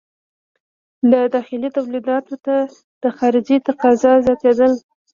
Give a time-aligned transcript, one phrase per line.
[1.09, 2.55] له داخلي تولیداتو ته
[3.03, 4.71] د خارجې تقاضا زیاتېدل.